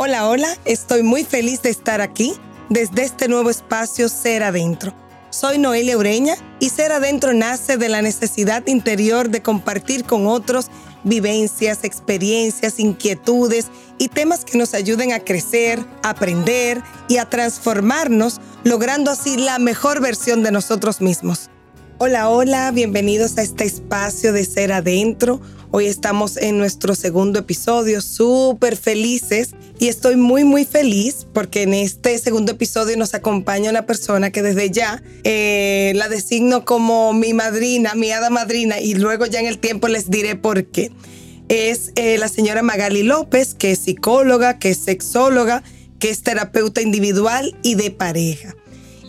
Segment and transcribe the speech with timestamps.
[0.00, 2.32] Hola, hola, estoy muy feliz de estar aquí
[2.68, 4.94] desde este nuevo espacio Ser Adentro.
[5.30, 10.70] Soy Noelia Ureña y Ser Adentro nace de la necesidad interior de compartir con otros
[11.02, 13.66] vivencias, experiencias, inquietudes
[13.98, 20.00] y temas que nos ayuden a crecer, aprender y a transformarnos, logrando así la mejor
[20.00, 21.50] versión de nosotros mismos.
[21.98, 25.40] Hola, hola, bienvenidos a este espacio de Ser Adentro
[25.70, 31.74] Hoy estamos en nuestro segundo episodio, súper felices y estoy muy, muy feliz porque en
[31.74, 37.34] este segundo episodio nos acompaña una persona que desde ya eh, la designo como mi
[37.34, 40.90] madrina, mi hada madrina y luego ya en el tiempo les diré por qué.
[41.50, 45.62] Es eh, la señora Magali López, que es psicóloga, que es sexóloga,
[45.98, 48.56] que es terapeuta individual y de pareja.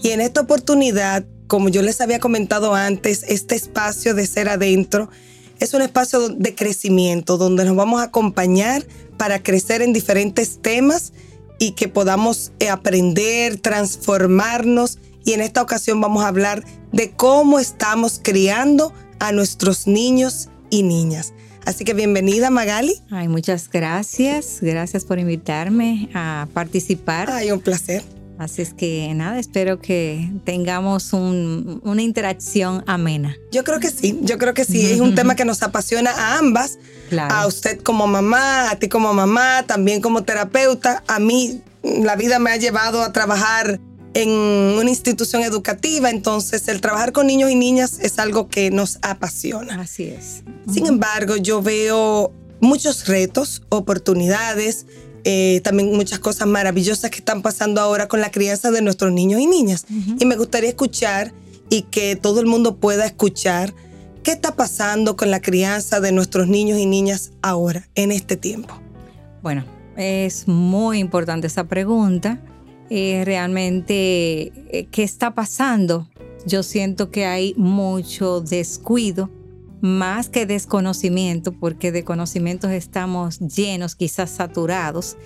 [0.04, 5.10] Y en esta oportunidad, como yo les había comentado antes, este espacio de ser adentro,
[5.60, 8.86] es un espacio de crecimiento donde nos vamos a acompañar
[9.18, 11.12] para crecer en diferentes temas
[11.58, 15.00] y que podamos eh, aprender, transformarnos.
[15.26, 20.84] Y en esta ocasión vamos a hablar de cómo estamos criando a nuestros niños y
[20.84, 21.34] niñas.
[21.66, 23.02] Así que bienvenida Magali.
[23.10, 24.60] Ay, muchas gracias.
[24.62, 27.32] Gracias por invitarme a participar.
[27.32, 28.04] Ay, un placer.
[28.40, 33.36] Así es que nada, espero que tengamos una interacción amena.
[33.52, 34.94] Yo creo que sí, yo creo que sí.
[34.94, 36.80] Es un tema que nos apasiona a ambas.
[37.18, 41.04] A usted como mamá, a ti como mamá, también como terapeuta.
[41.08, 43.82] A mí la vida me ha llevado a trabajar
[44.14, 49.00] en una institución educativa, entonces el trabajar con niños y niñas es algo que nos
[49.02, 49.82] apasiona.
[49.82, 50.44] Así es.
[50.72, 52.32] Sin embargo, yo veo
[52.62, 54.86] muchos retos, oportunidades,
[55.24, 59.42] eh, también muchas cosas maravillosas que están pasando ahora con la crianza de nuestros niños
[59.42, 59.86] y niñas.
[60.20, 61.34] Y me gustaría escuchar
[61.70, 63.74] y que todo el mundo pueda escuchar
[64.24, 68.80] qué está pasando con la crianza de nuestros niños y niñas ahora, en este tiempo.
[69.42, 69.66] Bueno,
[69.98, 72.42] es muy importante esa pregunta.
[72.90, 76.10] Eh, realmente, eh, ¿qué está pasando?
[76.46, 79.30] Yo siento que hay mucho descuido
[79.82, 85.18] más que desconocimiento, porque de conocimientos estamos llenos, quizás saturados,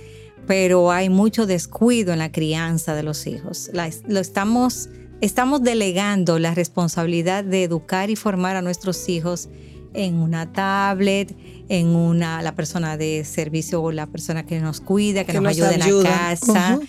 [0.48, 3.72] pero hay mucho descuido en la crianza de los hijos.
[4.08, 4.90] lo estamos,
[5.22, 9.50] estamos delegando la responsabilidad de educar y formar a nuestros hijos
[9.94, 11.36] en una tablet,
[11.70, 15.74] en una, la persona de servicio o la persona que nos cuida, que, nos, ayuda,
[15.74, 16.80] en la casa,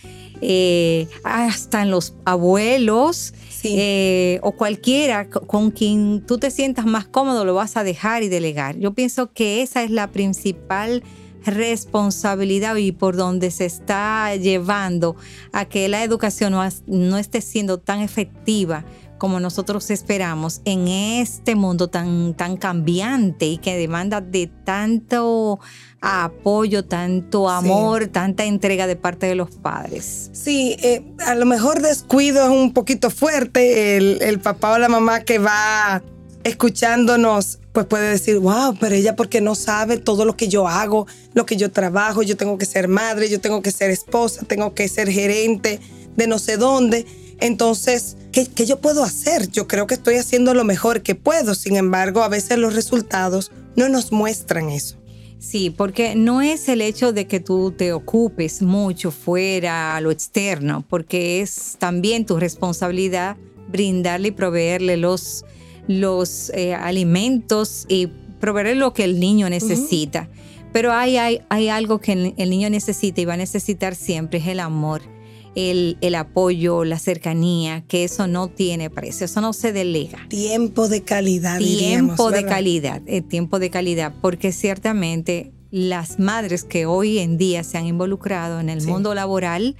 [0.40, 7.44] eh, hasta en los abuelos eh, o cualquiera con quien tú te sientas más cómodo
[7.44, 8.76] lo vas a dejar y delegar.
[8.78, 11.02] Yo pienso que esa es la principal
[11.44, 15.16] responsabilidad y por donde se está llevando
[15.52, 18.84] a que la educación no, no esté siendo tan efectiva
[19.24, 25.60] como nosotros esperamos en este mundo tan, tan cambiante y que demanda de tanto
[26.02, 30.28] apoyo, tanto amor, tanta entrega de parte de los padres.
[30.34, 33.96] Sí, eh, a lo mejor descuido es un poquito fuerte.
[33.96, 36.02] El, el papá o la mamá que va
[36.42, 41.06] escuchándonos, pues puede decir, wow, pero ella porque no sabe todo lo que yo hago,
[41.32, 44.74] lo que yo trabajo, yo tengo que ser madre, yo tengo que ser esposa, tengo
[44.74, 45.80] que ser gerente
[46.14, 47.06] de no sé dónde.
[47.40, 49.50] Entonces, ¿qué, ¿qué, yo puedo hacer?
[49.50, 51.54] Yo creo que estoy haciendo lo mejor que puedo.
[51.54, 54.96] Sin embargo, a veces los resultados no nos muestran eso.
[55.38, 60.10] Sí, porque no es el hecho de que tú te ocupes mucho fuera a lo
[60.10, 63.36] externo, porque es también tu responsabilidad
[63.68, 65.44] brindarle y proveerle los,
[65.86, 68.06] los eh, alimentos y
[68.40, 70.30] proveerle lo que el niño necesita.
[70.72, 74.46] Pero hay, hay, hay algo que el niño necesita y va a necesitar siempre, es
[74.46, 75.13] el amor
[75.54, 80.26] el, apoyo, la cercanía, que eso no tiene precio, eso no se delega.
[80.28, 81.58] Tiempo de calidad.
[81.58, 87.64] Tiempo de calidad, eh, tiempo de calidad, porque ciertamente las madres que hoy en día
[87.64, 89.76] se han involucrado en el mundo laboral,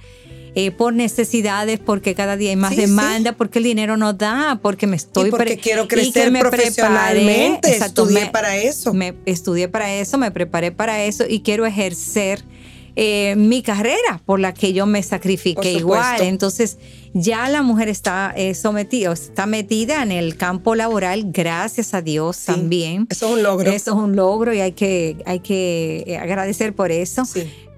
[0.57, 4.87] eh, por necesidades, porque cada día hay más demanda, porque el dinero no da, porque
[4.87, 5.27] me estoy...
[5.27, 8.93] Y porque quiero crecer me profesionalmente, estudié para eso.
[8.93, 12.45] Me estudié para eso, me preparé para eso y quiero ejercer
[12.95, 16.21] eh, mi carrera por la que yo me sacrifiqué igual.
[16.21, 16.77] Entonces
[17.13, 22.45] ya la mujer está eh, sometida, está metida en el campo laboral, gracias a Dios
[22.45, 23.07] también.
[23.09, 23.71] Eso es un logro.
[23.71, 27.23] Eso es un logro y hay que, hay que eh, agradecer por eso.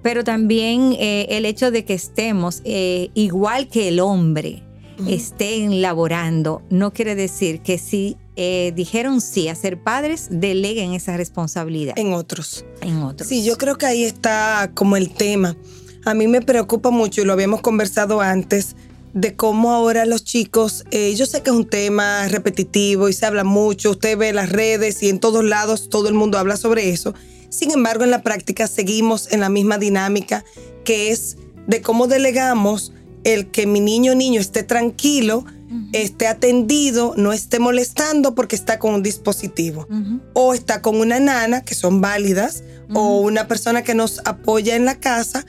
[0.04, 4.64] Pero también el hecho de que estemos igual que el hombre,
[5.08, 11.18] estén laborando, no quiere decir que si eh, dijeron sí a ser padres, deleguen esa
[11.18, 11.96] responsabilidad.
[11.98, 12.66] En otros.
[12.82, 13.28] En otros.
[13.28, 15.58] Sí, yo creo que ahí está como el tema.
[16.06, 18.76] A mí me preocupa mucho, y lo habíamos conversado antes,
[19.14, 23.26] de cómo ahora los chicos, eh, yo sé que es un tema repetitivo y se
[23.26, 26.92] habla mucho, usted ve las redes y en todos lados todo el mundo habla sobre
[26.92, 27.16] eso.
[27.50, 30.46] Sin embargo, en la práctica seguimos en la misma dinámica
[30.84, 32.94] que es de cómo delegamos
[33.24, 35.46] el que mi niño o niño esté tranquilo,
[35.94, 39.88] esté atendido, no esté molestando porque está con un dispositivo.
[40.34, 44.86] O está con una nana, que son válidas, o una persona que nos apoya en
[44.86, 45.46] la casa,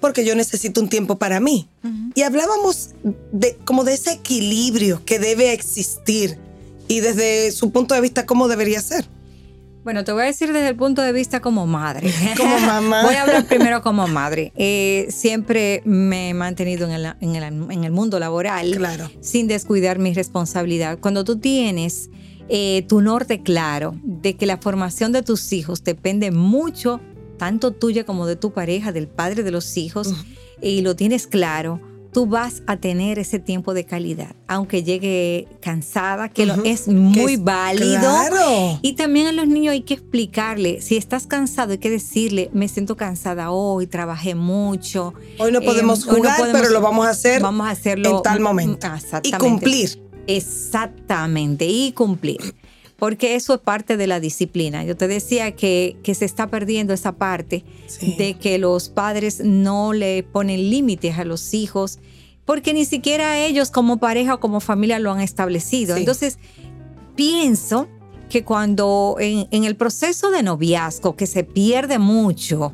[0.00, 1.68] porque yo necesito un tiempo para mí.
[2.14, 2.90] Y hablábamos
[3.32, 6.38] de como de ese equilibrio que debe existir
[6.88, 9.08] y desde su punto de vista cómo debería ser.
[9.84, 12.12] Bueno, te voy a decir desde el punto de vista como madre.
[12.36, 13.02] Como mamá.
[13.02, 14.52] voy a hablar primero como madre.
[14.54, 19.10] Eh, siempre me he mantenido en el, mundo laboral claro.
[19.20, 20.98] sin descuidar mi responsabilidad.
[21.00, 22.10] Cuando tú tienes
[22.48, 27.00] eh, tu norte claro de que la formación de tus hijos depende mucho,
[27.36, 30.14] tanto tuya como de tu pareja, del padre de los hijos,
[30.60, 31.80] y lo tienes claro,
[32.12, 37.36] tú vas a tener ese tiempo de calidad, aunque llegue cansada, que lo, es muy
[37.36, 38.00] válido.
[38.00, 38.78] Claro.
[38.82, 42.68] Y también a los niños hay que explicarle, si estás cansado hay que decirle, me
[42.68, 45.14] siento cansada hoy, trabajé mucho.
[45.38, 48.88] Hoy no podemos jugar, pero lo vamos a hacer vamos a hacerlo en tal momento.
[49.22, 50.02] Y cumplir.
[50.26, 52.54] Exactamente, y cumplir
[53.02, 54.84] porque eso es parte de la disciplina.
[54.84, 57.64] Yo te decía que, que se está perdiendo esa parte
[58.16, 61.98] de que los padres no le ponen límites a los hijos,
[62.44, 65.96] porque ni siquiera ellos como pareja o como familia lo han establecido.
[65.96, 66.38] Entonces,
[67.16, 67.88] pienso
[68.30, 72.72] que cuando en, el proceso de noviazgo, que se pierde mucho,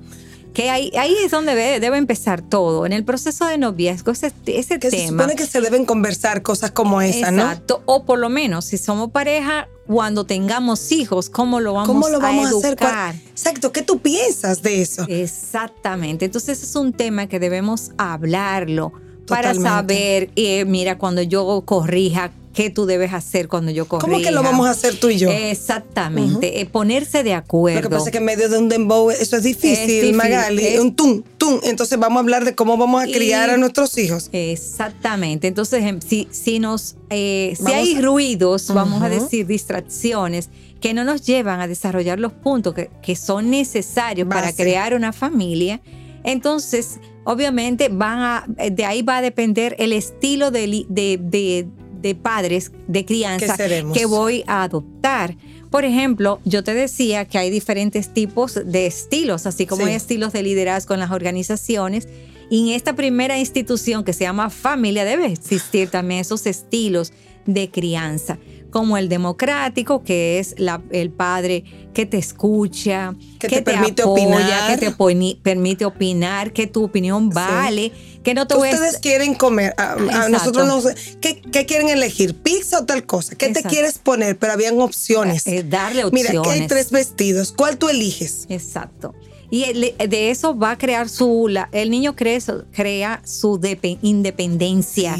[0.58, 2.84] que ahí, ahí es donde debe, empezar todo.
[2.84, 5.02] En el proceso de noviazgo, ese, ese que tema.
[5.02, 7.42] Se supone que se deben conversar cosas como esa, ¿no?
[7.42, 7.80] Exacto.
[7.86, 12.18] O por lo menos, si somos pareja, cuando tengamos hijos, ¿cómo lo vamos, ¿Cómo lo
[12.18, 13.14] vamos a, educar?
[13.30, 15.06] Exacto, ¿qué tú piensas de eso?
[15.06, 18.92] Exactamente, entonces es un tema que debemos hablarlo
[19.28, 24.10] para saber, eh, mira, cuando yo corrija, qué tú debes hacer cuando yo corrija.
[24.10, 25.30] ¿Cómo que lo vamos a hacer tú y yo?
[25.30, 27.82] Exactamente, eh, ponerse de acuerdo.
[27.82, 30.92] Lo que pasa es que en medio de un dembow eso es difícil, Magali, un
[30.92, 31.60] tum, tum.
[31.62, 34.28] Entonces vamos a hablar de cómo vamos a criar a nuestros hijos.
[34.32, 40.50] Exactamente, entonces em, si, si nos, eh, si hay ruidos, vamos a decir distracciones,
[40.80, 45.12] que no nos llevan a desarrollar los puntos que, que son necesarios para crear una
[45.12, 45.80] familia,
[46.24, 51.68] entonces obviamente van a, de ahí va a depender el estilo de, de de
[52.14, 53.56] padres de crianza
[53.92, 55.36] que voy a adoptar.
[55.70, 60.32] Por ejemplo, yo te decía que hay diferentes tipos de estilos, así como hay estilos
[60.32, 62.08] de liderazgo en las organizaciones.
[62.50, 67.12] Y en esta primera institución que se llama familia debe existir también esos estilos
[67.44, 68.38] de crianza
[68.70, 70.54] como el democrático, que es
[70.90, 76.84] el padre que te escucha, que, te, permite opinar, que te permite opinar, que tu
[76.84, 77.92] opinión vale,
[78.22, 80.86] que no te Ustedes quieren comer, a, nosotros
[81.20, 82.34] ¿qué, quieren elegir?
[82.34, 83.34] ¿Pizza o tal cosa?
[83.34, 84.38] ¿Qué te quieres poner?
[84.38, 85.46] Pero habían opciones.
[85.46, 86.30] Eh, darle opciones.
[86.30, 88.46] Mira, que hay tres vestidos, ¿cuál tú eliges?
[88.48, 89.14] Exacto.
[89.50, 92.38] Y de eso va a crear su, el niño crea,
[92.72, 93.60] crea su
[94.02, 95.16] independencia,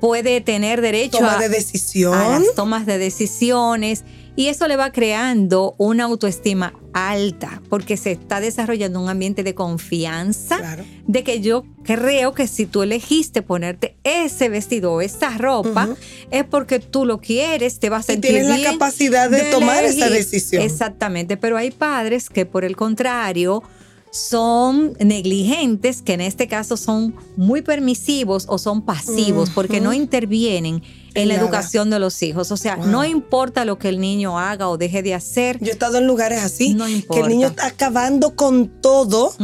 [0.00, 2.14] puede tener derecho Toma de decisión.
[2.14, 4.04] a las tomas de decisiones
[4.36, 9.54] y eso le va creando una autoestima alta porque se está desarrollando un ambiente de
[9.54, 15.88] confianza de que yo creo que si tú elegiste ponerte ese vestido o esa ropa
[16.30, 19.84] es porque tú lo quieres, te vas a sentir y tienes la capacidad de, tomar
[19.84, 20.62] esa decisión.
[20.62, 23.62] Exactamente, pero hay padres que por el contrario
[24.10, 30.82] son negligentes, que en este caso son muy permisivos o son pasivos porque no intervienen
[31.14, 32.50] en la educación de los hijos.
[32.50, 35.58] O sea, no importa lo que el niño haga o deje de hacer.
[35.60, 36.76] Yo he estado en lugares así,
[37.12, 39.34] que el niño está acabando con todo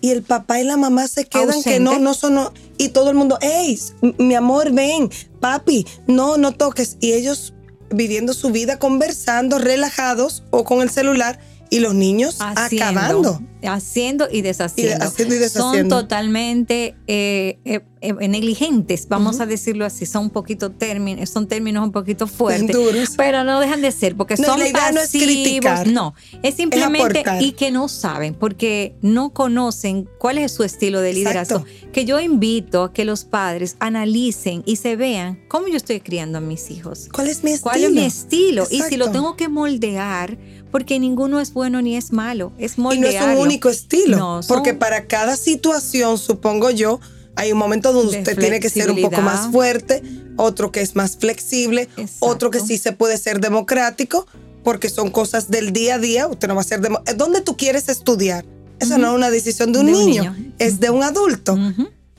[0.00, 2.38] y el papá y la mamá se quedan que no, no son...
[2.78, 3.78] y todo el mundo, hey,
[4.18, 6.96] mi amor, ven, papi, no, no toques.
[7.00, 7.54] Y ellos
[7.90, 11.40] viviendo su vida, conversando, relajados o con el celular
[11.70, 13.40] y los niños acabando.
[13.62, 15.10] Haciendo y deshaciendo.
[15.50, 20.06] Son totalmente eh, eh, eh, negligentes, vamos a decirlo así.
[20.06, 22.76] Son un poquito términos, son términos un poquito fuertes.
[23.16, 24.92] Pero no dejan de ser, porque son pasivos.
[24.94, 30.52] No es, criticar, no, es simplemente y que no saben, porque no conocen cuál es
[30.52, 31.64] su estilo de liderazgo.
[31.92, 36.38] Que yo invito a que los padres analicen y se vean cómo yo estoy criando
[36.38, 37.08] a mis hijos.
[37.12, 37.70] ¿Cuál es mi estilo?
[37.70, 38.66] ¿Cuál es mi estilo?
[38.70, 40.38] Y si lo tengo que moldear
[40.70, 43.10] porque ninguno es bueno ni es malo, es moldearlo.
[43.10, 47.00] Y no es un único estilo, porque para cada situación, supongo yo,
[47.36, 50.02] hay un momento donde usted tiene que ser un poco más fuerte,
[50.36, 51.88] otro que es más flexible,
[52.18, 54.26] otro que sí se puede ser democrático,
[54.62, 56.80] porque son cosas del día a día, usted no va a ser
[57.16, 58.44] ¿Dónde tú quieres estudiar?
[58.78, 61.56] Eso no es una decisión de un, niño, es de un adulto.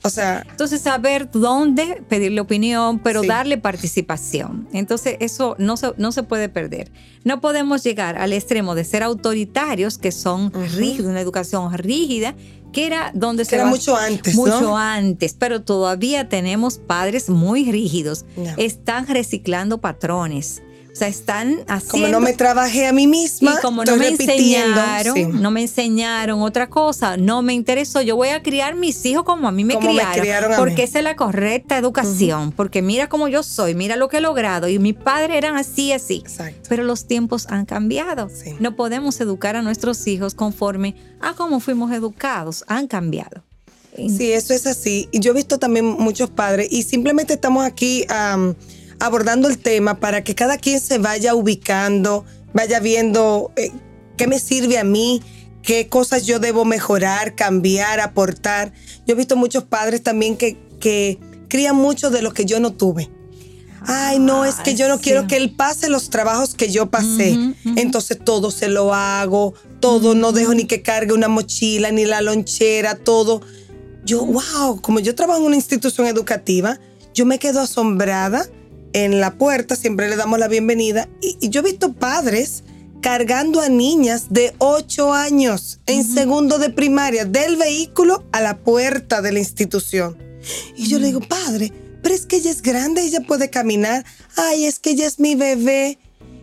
[0.04, 0.46] O sea.
[0.50, 4.68] Entonces, saber dónde pedirle opinión, pero darle participación.
[4.74, 6.92] Entonces, eso no se, no se puede perder.
[7.24, 12.36] No podemos llegar al extremo de ser autoritarios, que son rígidos, una educación rígida,
[12.72, 14.36] que era donde se era mucho antes.
[14.36, 18.26] Mucho antes, pero todavía tenemos padres muy rígidos.
[18.58, 20.62] Están reciclando patrones.
[20.92, 21.92] O sea, están haciendo.
[21.92, 23.56] Como no me trabajé a mí misma.
[23.58, 28.02] Y como no me enseñaron, no me enseñaron otra cosa, no me interesó.
[28.02, 30.58] Yo voy a criar mis hijos como a mí me criaron.
[30.58, 32.52] porque esa es la correcta educación.
[32.52, 34.68] Porque mira cómo yo soy, mira lo que he logrado.
[34.68, 36.18] Y mi padre eran así, así.
[36.26, 36.68] Exacto.
[36.68, 38.30] Pero los tiempos han cambiado.
[38.60, 42.66] No podemos educar a nuestros hijos conforme a cómo fuimos educados.
[42.68, 43.44] Han cambiado.
[43.96, 45.08] Sí, eso es así.
[45.12, 48.06] Y yo he visto también muchos padres y simplemente estamos aquí
[49.02, 53.72] abordando el tema para que cada quien se vaya ubicando, vaya viendo eh,
[54.16, 55.24] qué me sirve a mí,
[55.64, 58.74] qué cosas yo debo mejorar, cambiar, aportar.
[59.08, 62.74] Yo he visto muchos padres también que, que crían mucho de lo que yo no
[62.74, 63.10] tuve.
[63.88, 67.36] Ay, no, es que yo no quiero que él pase los trabajos que yo pasé.
[67.76, 72.22] Entonces todo se lo hago, todo, no dejo ni que cargue una mochila, ni la
[72.22, 73.42] lonchera, todo.
[74.06, 76.80] Yo, wow, como yo trabajo en una institución educativa,
[77.16, 78.46] yo me quedo asombrada
[78.94, 81.08] en la puerta, siempre le damos la bienvenida.
[81.22, 82.64] Y, yo he visto padres
[83.02, 89.22] cargando a niñas de 8 años en segundo de primaria del vehículo a la puerta
[89.22, 90.18] de la institución.
[90.76, 91.72] Y yo le digo, padre,
[92.02, 94.06] pero es que ella es grande, ella puede caminar.
[94.36, 95.98] Ay, es que ella es mi bebé.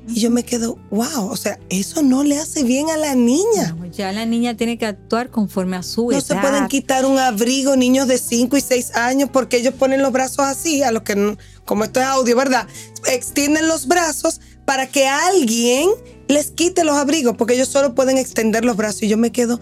[0.08, 3.76] Y yo me quedo, wow, o sea, eso no le hace bien a la niña.
[3.92, 6.18] ya la niña tiene que actuar conforme a su edad.
[6.18, 10.02] No se pueden quitar un abrigo niños de 5 y 6 años porque ellos ponen
[10.02, 12.66] los brazos así, a los que, como esto es audio, ¿verdad?
[13.06, 15.88] Extienden los brazos para que alguien
[16.28, 19.02] les quite los abrigos porque ellos solo pueden extender los brazos.
[19.02, 19.60] Y yo me quedo,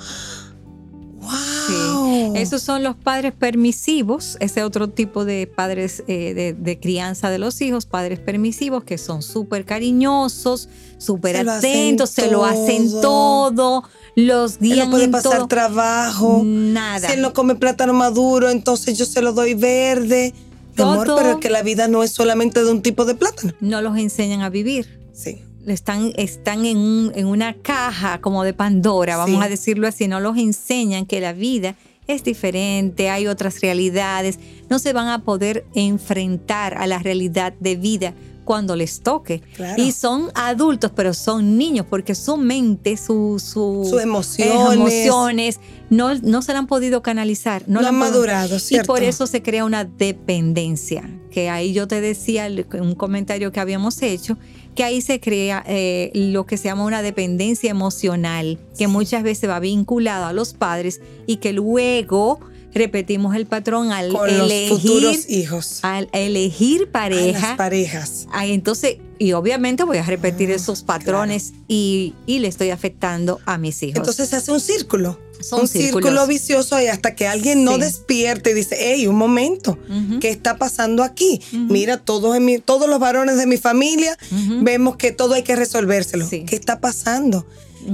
[2.35, 7.61] esos son los padres permisivos, ese otro tipo de padres eh, de, crianza de los
[7.61, 10.69] hijos, padres permisivos que son súper cariñosos,
[10.99, 14.79] súper atentos, se lo hacen todo, los guían.
[14.79, 16.43] Él no puede pasar trabajo.
[16.45, 17.09] Nada.
[17.09, 20.35] Si él no come plátano maduro, entonces yo se lo doy verde.
[20.79, 23.55] Amor, pero es que la vida no es solamente de un tipo de plátano.
[23.61, 25.01] No los enseñan a vivir.
[25.15, 30.21] Sí están, están en, en, una caja como de Pandora, vamos a decirlo así, no
[30.21, 34.39] los enseñan que la vida es diferente, hay otras realidades,
[34.71, 38.15] no se van a poder enfrentar a la realidad de vida
[38.47, 39.43] cuando les toque.
[39.77, 46.53] Y son adultos, pero son niños, porque su mente, su, sus emociones, no, no se
[46.53, 47.65] han podido canalizar.
[47.67, 52.49] No, han madurado, Y por eso se crea una dependencia, que ahí yo te decía,
[52.81, 54.39] un comentario que habíamos hecho,
[54.77, 59.51] que ahí se crea eh, lo que se llama una dependencia emocional, que muchas veces
[59.51, 62.39] va vinculado a los padres y que luego
[62.77, 65.79] repetimos el patrón al elegir los futuros hijos.
[65.83, 67.49] Al elegir pareja.
[67.49, 68.29] las parejas.
[68.43, 73.83] entonces, y obviamente voy a repetir ah, esos patrones y, le estoy afectando a mis
[73.83, 73.97] hijos.
[73.97, 75.19] Entonces se hace un círculo.
[75.53, 79.79] Un círculo vicioso y hasta que alguien no despierte y dice, hey, un momento,
[80.21, 81.41] ¿qué está pasando aquí?
[81.53, 84.17] Mira, todos, en todos los varones de mi familia
[84.63, 86.29] vemos que todo hay que resolvérselo.
[86.29, 87.47] ¿Qué está pasando?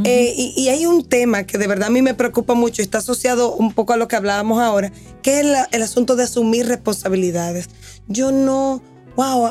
[0.05, 2.99] Eh, y, hay un tema que de verdad a mí me preocupa mucho y está
[2.99, 4.91] asociado un poco a lo que hablábamos ahora,
[5.23, 7.69] que es el asunto de asumir responsabilidades.
[8.09, 8.83] Yo no,
[9.17, 9.51] wow,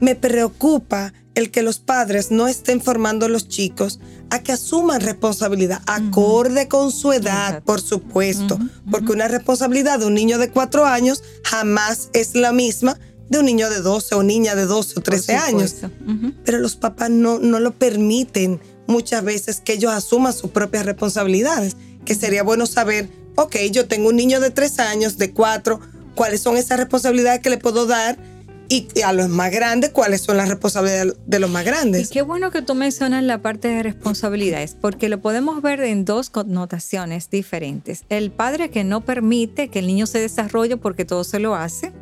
[0.00, 3.98] me preocupa el que los padres no estén formando a los chicos
[4.30, 8.58] a que asuman responsabilidad, acorde con su edad, por supuesto,
[8.90, 13.46] porque una responsabilidad de un niño de cuatro años jamás es la misma de un
[13.46, 15.76] niño de 12 o niña de 12 o 13 años.
[16.44, 21.76] Pero los papás no, no lo permiten muchas veces que ellos asuman sus propias responsabilidades,
[22.04, 25.80] que sería bueno saber, ok, yo tengo un niño de tres años, de cuatro,
[26.14, 28.18] cuáles son esas responsabilidades que le puedo dar
[28.70, 32.08] y a los más grandes, cuáles son las responsabilidades de los más grandes.
[32.08, 36.04] Y qué bueno que tú mencionas la parte de responsabilidades, porque lo podemos ver en
[36.04, 38.04] dos connotaciones diferentes.
[38.08, 41.92] El padre que no permite que el niño se desarrolle porque todo se lo hace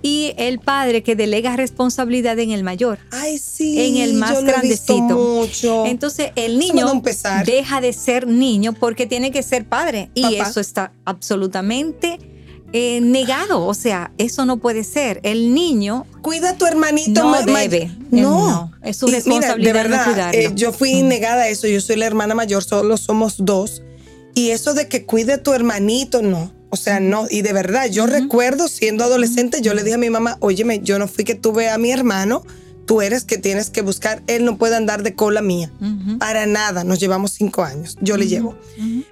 [0.00, 2.98] y el padre que delega responsabilidad en el mayor.
[3.10, 3.78] Ay, sí.
[3.78, 5.46] En el más grandecito.
[5.84, 7.02] Entonces el niño
[7.44, 10.10] deja de ser niño porque tiene que ser padre.
[10.14, 12.35] Y eso está absolutamente
[12.72, 13.64] eh, negado.
[13.64, 15.20] O sea, eso no puede ser.
[15.22, 16.06] El niño.
[16.22, 17.22] Cuida a tu hermanito.
[17.22, 17.90] No debe.
[18.10, 18.72] No.
[18.82, 19.72] Es su responsabilidad.
[19.72, 21.66] de verdad, eh, yo fui negada a eso.
[21.66, 23.82] Yo soy la hermana mayor, solo somos dos.
[24.34, 26.52] Y eso de que cuide a tu hermanito, no.
[26.68, 30.10] O sea, no, y de verdad, yo recuerdo siendo adolescente, yo le dije a mi
[30.10, 32.42] mamá, óyeme, yo no fui que tuve a mi hermano,
[32.86, 34.22] tú eres que tienes que buscar.
[34.26, 35.70] Él no puede andar de cola mía.
[36.18, 36.84] Para nada.
[36.84, 37.98] Nos llevamos cinco años.
[38.00, 38.56] Yo le llevo.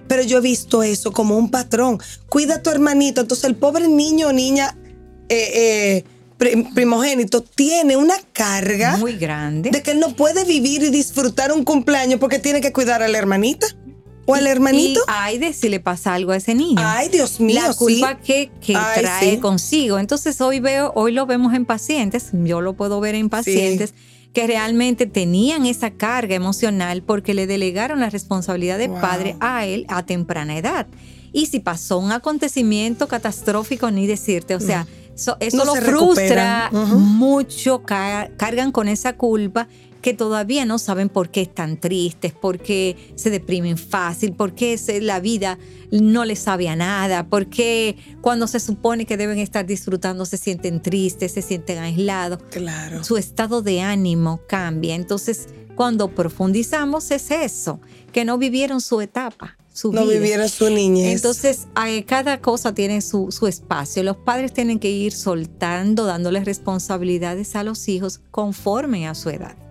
[0.07, 1.99] Pero yo he visto eso como un patrón.
[2.29, 3.21] Cuida a tu hermanito.
[3.21, 4.75] Entonces el pobre niño o niña
[5.29, 6.03] eh,
[6.39, 11.51] eh, primogénito tiene una carga muy grande de que él no puede vivir y disfrutar
[11.51, 13.67] un cumpleaños porque tiene que cuidar a la hermanita
[14.25, 14.99] o al hermanito.
[14.99, 16.81] Y ay, de si le pasa algo a ese niño.
[16.83, 17.61] Ay, Dios mío.
[17.61, 19.99] La culpa que, que trae consigo.
[19.99, 23.93] Entonces hoy veo, hoy lo vemos en pacientes, yo lo puedo ver en pacientes.
[24.33, 29.85] que realmente tenían esa carga emocional porque le delegaron la responsabilidad de padre a él
[29.87, 30.87] a temprana edad.
[31.31, 34.87] Y si pasó un acontecimiento catastrófico, ni decirte, o sea,
[35.39, 39.67] eso lo frustra mucho, cargan con esa culpa
[40.05, 44.79] que todavía no saben por qué están tristes, por qué se deprimen fácil, por qué
[45.01, 45.57] la vida
[45.89, 50.37] no les sabe a nada, por qué cuando se supone que deben estar disfrutando se
[50.37, 52.37] sienten tristes, se sienten aislados.
[52.51, 53.03] Claro.
[53.03, 54.93] Su estado de ánimo cambia.
[54.93, 57.79] Entonces, cuando profundizamos es eso,
[58.11, 59.57] que no vivieron su etapa.
[59.73, 61.15] Su no vivieron su niñez.
[61.15, 61.65] Entonces,
[62.05, 64.03] cada cosa tiene su, su espacio.
[64.03, 69.64] Los padres tienen que ir soltando, dándoles responsabilidades a los hijos conforme a su edad.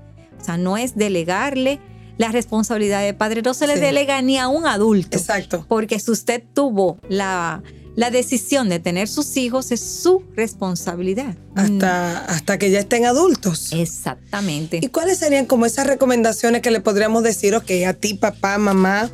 [0.44, 1.80] O sea, no es delegarle
[2.18, 5.16] la responsabilidad de padre, no se le delega ni a un adulto.
[5.16, 5.64] Exacto.
[5.66, 7.62] Porque si usted tuvo la,
[7.96, 11.34] la decisión de tener sus hijos, es su responsabilidad.
[11.54, 13.72] Hasta, hasta que ya estén adultos.
[13.72, 14.80] Exactamente.
[14.82, 19.10] ¿Y cuáles serían como esas recomendaciones que le podríamos decir, ok, a ti, papá, mamá,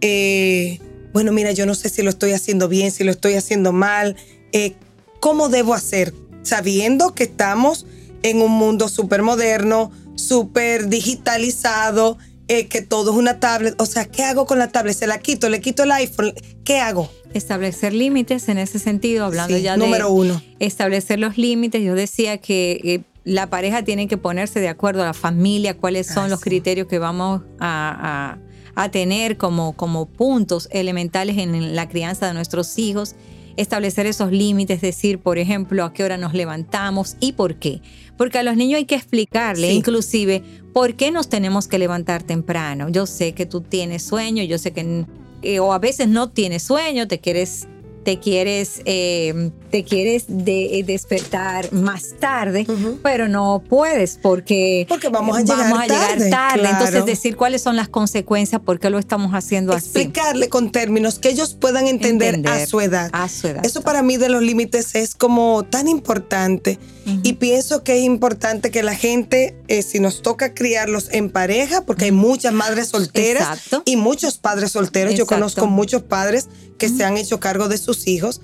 [0.00, 0.80] eh,
[1.12, 4.16] bueno, mira, yo no sé si lo estoy haciendo bien, si lo estoy haciendo mal,
[4.52, 4.72] eh,
[5.20, 6.14] ¿cómo debo hacer?
[6.40, 7.84] Sabiendo que estamos
[8.22, 13.74] en un mundo súper moderno, súper digitalizado, eh, que todo es una tablet.
[13.80, 14.96] O sea, ¿qué hago con la tablet?
[14.96, 15.48] ¿Se la quito?
[15.48, 16.34] ¿Le quito el iPhone?
[16.64, 17.10] ¿Qué hago?
[17.34, 19.78] Establecer límites en ese sentido, hablando ya de...
[19.78, 20.42] Número uno.
[20.58, 21.82] Establecer los límites.
[21.82, 26.08] Yo decía que eh, la pareja tiene que ponerse de acuerdo a la familia, cuáles
[26.08, 28.38] son los criterios que vamos a,
[28.74, 33.14] a, tener como, como puntos elementales en la crianza de nuestros hijos
[33.56, 37.80] establecer esos límites, decir, por ejemplo, a qué hora nos levantamos y por qué.
[38.22, 42.88] Porque a los niños hay que explicarle, inclusive, por qué nos tenemos que levantar temprano.
[42.88, 45.06] Yo sé que tú tienes sueño, yo sé que,
[45.42, 47.66] eh, o a veces no tienes sueño, te quieres
[48.04, 52.66] te quieres, eh, te quieres de, despertar más tarde,
[53.02, 56.68] pero no puedes porque, porque vamos a llegar tarde.
[56.68, 59.86] Entonces, decir cuáles son las consecuencias, por qué lo estamos haciendo así.
[59.86, 63.10] Explicarle con términos que ellos puedan entender, a su edad.
[63.12, 63.64] A su edad.
[63.64, 66.78] Eso para mí de los límites es como tan importante.
[67.24, 71.84] Y pienso que es importante que la gente, eh, si nos toca criarlos en pareja,
[71.84, 75.14] porque hay muchas madres solteras y muchos padres solteros.
[75.14, 76.48] Yo conozco muchos padres
[76.82, 78.40] que se han hecho cargo de sus hijos.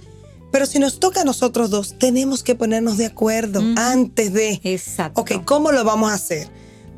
[0.53, 4.61] Pero si nos toca a nosotros dos, tenemos que ponernos de acuerdo antes de.
[4.63, 5.23] Exacto.
[5.23, 6.47] Ok, ¿cómo lo vamos a hacer?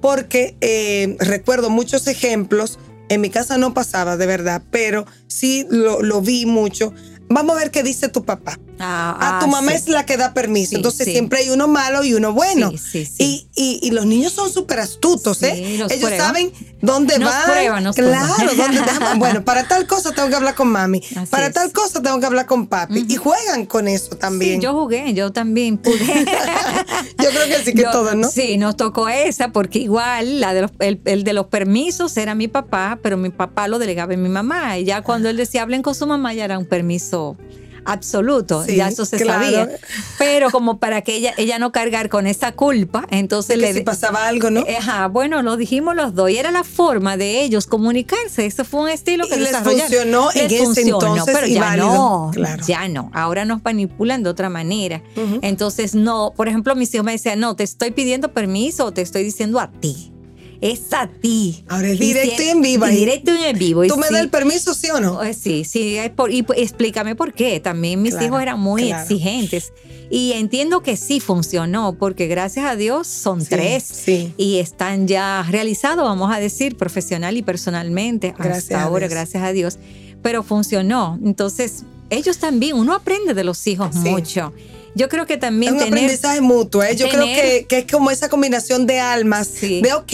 [0.02, 2.78] Porque eh, recuerdo muchos ejemplos.
[3.08, 6.92] En mi casa no pasaba, de verdad, pero sí lo, lo vi mucho.
[7.32, 8.58] Vamos a ver qué dice tu papá.
[8.80, 10.74] Ah, a tu ah, mamá es la que da permiso.
[10.74, 12.72] Entonces siempre hay uno malo y uno bueno.
[13.18, 15.80] Y, y, los niños son súper astutos, ¿eh?
[15.90, 16.50] Ellos saben
[16.82, 17.92] dónde van.
[17.92, 19.18] claro, dónde van.
[19.20, 21.02] Bueno, para tal cosa tengo que hablar con mami.
[21.30, 23.06] para tal cosa tengo que hablar con papi.
[23.08, 24.60] Y juegan con eso también.
[24.60, 25.98] yo jugué, yo también pude.
[27.22, 28.28] yo creo que sí que todos, ¿no?
[28.28, 32.48] Sí, nos tocó esa porque igual la de el, el, de los permisos era mi
[32.48, 34.78] papá, pero mi papá lo delegaba en mi mamá.
[34.78, 37.19] Y ya cuando él decía hablen con su mamá ya era un permiso
[37.84, 39.68] absoluto, ya eso se sabía.
[40.18, 44.26] Pero como para que ella, ella no cargar con esa culpa, entonces le si pasaba
[44.26, 44.64] algo, ¿no?
[44.78, 48.46] Ajá, bueno, lo dijimos los dos y era la forma de ellos comunicarse.
[48.46, 52.30] Eso fue un estilo que y les funcionó en ese entonces pero ya no,
[52.66, 53.10] ya no.
[53.12, 55.02] Ahora nos manipulan de otra manera.
[55.42, 59.02] Entonces no, por ejemplo, mis hijos me decían, no, te estoy pidiendo permiso o te
[59.02, 60.12] estoy diciendo a ti
[60.60, 61.64] es a ti.
[61.68, 62.86] Ahora es directo y en vivo.
[62.86, 63.86] directo y en vivo.
[63.86, 65.20] ¿Tú me das el permiso, sí o no?
[65.32, 65.96] Sí, sí.
[66.30, 67.60] y explícame por qué.
[67.60, 69.72] También mis hijos eran muy exigentes.
[70.10, 74.04] Y entiendo que sí funcionó, porque gracias a Dios son tres.
[74.36, 78.34] Y están ya realizados, vamos a decir, profesional y personalmente.
[78.36, 79.78] Gracias hasta ahora, gracias a Dios.
[80.22, 81.18] Pero funcionó.
[81.24, 84.52] Entonces, ellos también, uno aprende de los hijos mucho.
[84.94, 85.76] Yo creo que también.
[85.76, 86.96] Es un aprendizaje mutuo, ¿eh?
[86.96, 89.60] Yo creo que, es como esa combinación de almas.
[89.60, 90.12] De, ok,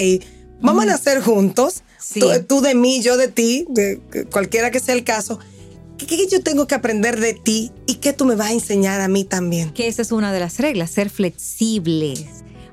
[0.61, 1.83] Vamos a nacer juntos,
[2.49, 5.39] tú, de mí, yo de ti, de cualquiera que sea el caso.
[5.99, 9.09] ¿Qué, yo tengo que aprender de ti y qué tú me vas a enseñar a
[9.09, 9.71] mí también?
[9.71, 12.25] Que esa es una de las reglas, ser flexibles.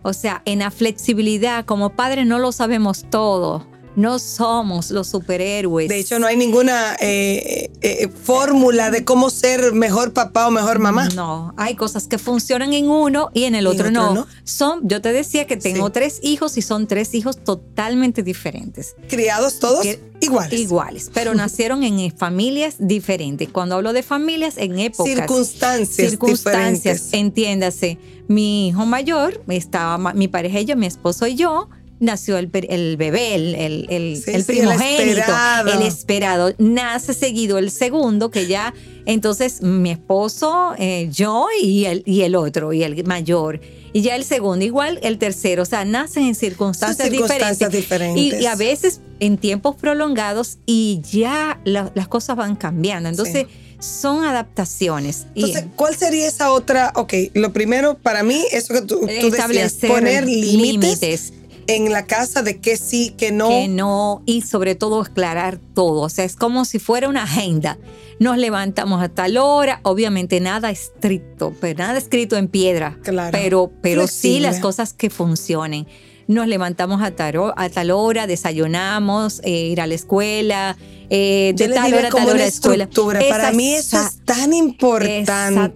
[0.01, 5.87] O sea, en la flexibilidad, como padres no lo sabemos todo, No somos los superhéroes.
[5.87, 10.51] De hecho, no hay ninguna eh, eh, eh, fórmula de cómo ser mejor papá o
[10.51, 11.09] mejor mamá.
[11.09, 14.13] No, hay cosas que funcionan en uno y en el otro, no.
[14.15, 14.27] no.
[14.43, 15.93] Son, yo te decía que tengo Sí.
[15.93, 18.95] tres hijos y son tres hijos totalmente diferentes.
[19.07, 20.59] Criados todos Que- iguales.
[20.59, 23.49] Iguales, pero nacieron en familias diferentes.
[23.49, 25.13] Cuando hablo de familias, en épocas.
[25.13, 27.13] Circunstancias, circunstancias, diferentes.
[27.13, 27.99] entiéndase.
[28.27, 31.69] Mi hijo mayor, estaba mi pareja y yo, mi esposo y yo,
[32.03, 35.71] nació el, el bebé, el, el, el- Sí, el sí, el primogénito, esperado.
[35.73, 36.53] el esperado.
[36.57, 38.73] Nace seguido el segundo, que ya,
[39.05, 43.59] entonces mi esposo, eh, yo y el, y el otro, y el mayor.
[43.93, 48.17] Y ya el segundo, igual el tercero, o sea, nacen en circunstancias, circunstancias diferentes.
[48.17, 48.41] Y, diferentes.
[48.41, 53.07] y a veces en tiempos prolongados y ya la- las cosas van cambiando.
[53.09, 53.45] Entonces,
[53.79, 55.27] son adaptaciones.
[55.35, 56.93] Entonces, ¿cuál sería esa otra?
[56.95, 61.33] Ok, lo primero para mí, eso que tú, tú decías, poner límites
[61.67, 63.49] en la casa de que sí, que no.
[63.49, 66.01] que no y sobre todo aclarar todo.
[66.01, 67.77] O sea, es como si fuera una agenda.
[68.19, 73.31] Nos levantamos a tal hora, obviamente nada estricto, pero nada escrito en piedra, Claro.
[73.31, 75.87] pero, pero sí las cosas que funcionen.
[76.27, 80.77] Nos levantamos a tal, ho- a tal hora, desayunamos, eh, ir a la escuela,
[81.15, 82.85] eh, de tal hora como tal hora escuela.
[82.85, 83.19] estructura.
[83.29, 85.19] Para Esa- mí eso es tan importante.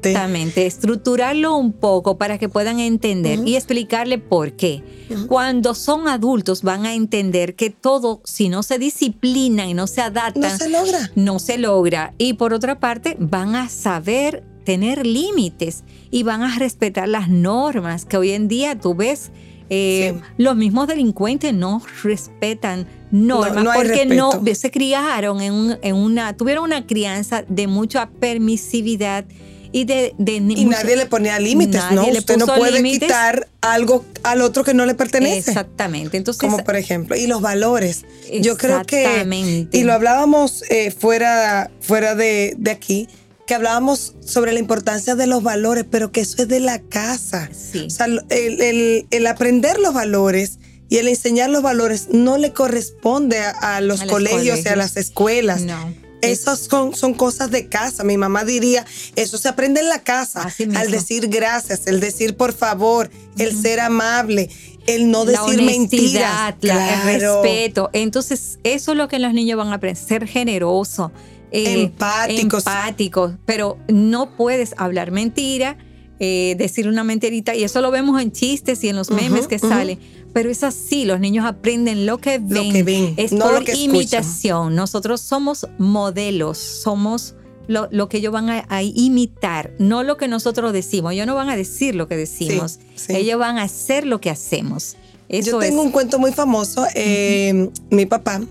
[0.09, 4.81] Exactamente, estructurarlo un poco para que puedan entender y explicarle por qué.
[5.27, 10.01] Cuando son adultos van a entender que todo, si no se disciplinan y no se
[10.01, 11.11] adaptan, No se logra.
[11.15, 12.13] no se logra.
[12.17, 18.05] Y por otra parte, van a saber tener límites y van a respetar las normas
[18.05, 19.31] que hoy en día tú ves.
[19.69, 20.21] eh, Sí.
[20.37, 26.35] Los mismos delincuentes no respetan normas No- porque no se criaron en, un- en una,
[26.35, 29.25] tuvieron una crianza de mucha permisividad
[29.71, 32.09] y de, de Y mucha- nadie le ponía límites, ¿no?
[32.09, 35.37] le Usted no puede quitar algo al otro que no le pertenece.
[35.51, 36.15] Exactamente.
[36.17, 38.05] Entonces, Como por ejemplo, y los valores.
[38.41, 43.07] Yo creo que, y lo hablábamos eh, fuera, fuera de, de aquí,
[43.45, 47.49] que hablábamos sobre la importancia de los valores, pero que eso es de la casa.
[47.53, 47.85] Sí.
[47.87, 50.56] O sea, el, el- el aprender los valores
[50.89, 54.75] y el enseñar los valores no le corresponde a, a los A colegios y a
[54.75, 55.61] las escuelas.
[55.61, 55.93] no.
[56.19, 58.03] Esas son, son cosas de casa.
[58.03, 58.83] Mi mamá diría,
[59.15, 60.41] eso se aprende en la casa.
[60.41, 60.79] Así mismo.
[60.81, 64.49] Al decir gracias, el decir por favor, el ser amable,
[64.87, 66.23] el no la decir mentiras.
[66.23, 67.43] la- el Claro.
[67.43, 67.89] respeto.
[67.93, 71.11] Entonces, eso es lo que los niños van a aprender, ser generoso,
[71.51, 72.65] eh, Empáticos.
[72.65, 75.77] empáticos, pero no puedes hablar mentira,
[76.19, 79.59] eh, decir una mentirita, y eso lo vemos en chistes y en los memes que
[79.59, 79.99] salen.
[80.33, 83.75] Pero es así, los niños aprenden lo que ven, que ven, es no por escuchan.
[83.79, 84.75] imitación.
[84.75, 87.35] Nosotros somos modelos, somos
[87.67, 91.13] lo, lo que ellos van a, a imitar, no lo que nosotros decimos.
[91.13, 93.15] Ellos no van a decir lo que decimos, sí.
[93.15, 94.95] ellos van a hacer lo que hacemos.
[95.29, 95.85] Eso yo tengo es.
[95.87, 96.85] un cuento muy famoso.
[96.95, 98.41] eh, Mi papá,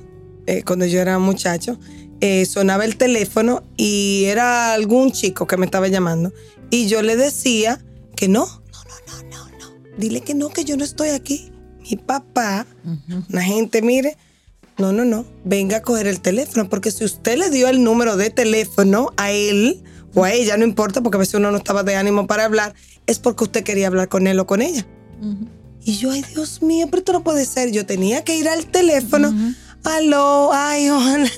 [0.47, 1.79] eh, cuando yo era muchacho,
[2.21, 6.33] eh, sonaba el teléfono y era algún chico que me estaba llamando.
[6.71, 7.85] Y yo le decía
[8.17, 9.97] que no, no, no, no, no, no.
[9.99, 11.53] Dile que no, que yo no estoy aquí.
[11.89, 12.67] Mi papá,
[13.31, 14.17] una gente, mire,
[14.79, 18.17] no, no, no, venga a coger el teléfono, porque si usted le dio el número
[18.17, 19.83] de teléfono a él
[20.15, 22.75] o a ella, no importa, porque a veces uno no estaba de ánimo para hablar,
[23.07, 24.87] es porque usted quería hablar con él o con ella.
[25.85, 27.71] Y yo, ay, Dios mío, pero esto no puede ser.
[27.71, 29.33] Yo tenía que ir al teléfono.
[29.85, 31.31] Aló, ay, hola.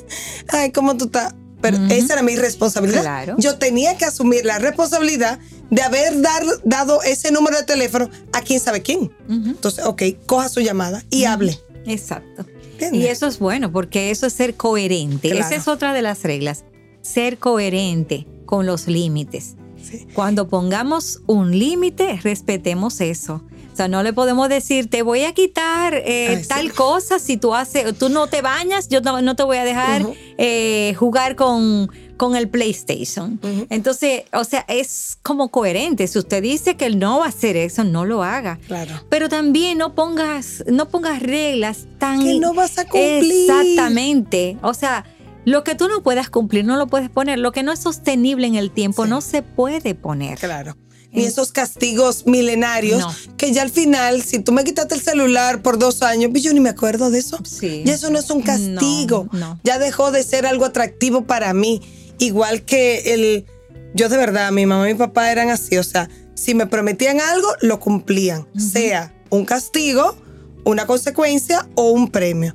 [0.49, 1.35] Ay, ¿cómo tú estás?
[1.61, 3.01] Pero esa era mi responsabilidad.
[3.03, 3.35] Claro.
[3.39, 5.39] Yo tenía que asumir la responsabilidad
[5.71, 9.11] de haber dar- dado ese número de teléfono a quién sabe quién.
[9.29, 11.59] Entonces, ok, coja su llamada y hable.
[11.87, 12.47] Exacto.
[12.73, 13.03] ¿Entiendes?
[13.03, 15.31] Y eso es bueno porque eso es ser coherente.
[15.31, 15.45] Claro.
[15.47, 16.65] Esa es otra de las reglas.
[17.03, 19.57] Ser coherente con los límites.
[19.83, 20.07] Sí.
[20.15, 23.43] Cuando pongamos un límite, respetemos eso.
[23.79, 26.49] Sea, no le podemos decir, te voy a quitar eh, Ay, sí.
[26.49, 29.65] tal cosa si tú haces, tú no te bañas, yo no, no te voy a
[29.65, 30.05] dejar
[30.37, 33.39] eh, jugar con, con el PlayStation.
[33.71, 36.09] Entonces, o sea, es como coherente.
[36.09, 38.59] Si usted dice que él no va a hacer eso, no lo haga.
[38.67, 38.95] Claro.
[39.09, 43.49] Pero también no pongas, no pongas reglas tan Que no vas a cumplir.
[43.49, 44.57] Exactamente.
[44.63, 45.05] O sea,
[45.45, 47.39] lo que tú no puedas cumplir, no lo puedes poner.
[47.39, 49.11] Lo que no es sostenible en el tiempo, Sí.
[49.11, 50.37] no se puede poner.
[50.37, 50.77] Claro.
[51.19, 53.37] Ni esos castigos milenarios No.
[53.37, 56.53] que ya al final, si tú me quitaste el celular por dos años, pues yo
[56.53, 57.39] ni me acuerdo de eso.
[57.45, 57.83] Sí.
[57.85, 59.29] Ya eso no es un castigo.
[59.33, 59.61] No, no.
[59.65, 61.81] Ya dejó de ser algo atractivo para mí.
[62.19, 63.47] Igual que el.
[63.95, 65.77] Yo de verdad, mi mamá y mi papá eran así.
[65.79, 68.47] O sea, si me prometían algo, lo cumplían.
[68.57, 70.17] Sea un castigo,
[70.65, 72.55] una consecuencia o un premio.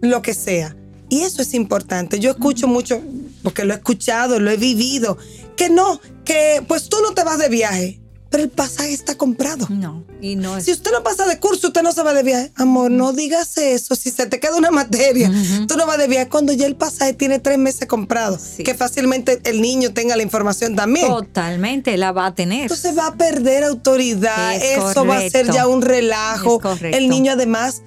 [0.00, 0.76] Lo que sea.
[1.08, 2.20] Y eso es importante.
[2.20, 3.02] Yo escucho mucho,
[3.42, 5.18] porque lo he escuchado, lo he vivido,
[5.56, 7.98] que no, que pues tú no te vas de viaje.
[8.30, 9.66] pero el pasaje está comprado.
[9.68, 10.64] No, y no es.
[10.64, 12.50] Si usted no pasa de curso, usted no se va de viaje.
[12.54, 13.94] Amor, no digas eso.
[13.94, 15.30] Si se te queda una materia,
[15.68, 18.38] tú no vas de viaje cuando ya el pasaje tiene tres meses comprado.
[18.64, 21.08] Que fácilmente el niño tenga la información también.
[21.08, 22.62] Totalmente, la va a tener.
[22.62, 24.54] Entonces va a perder autoridad.
[24.56, 26.58] eso va a ser ya un relajo.
[26.80, 27.82] El niño además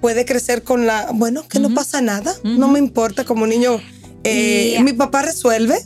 [0.00, 2.34] puede crecer con la, bueno, que no pasa nada.
[2.44, 3.78] No me importa como niño.
[4.24, 5.84] Eh, mi papá resuelve.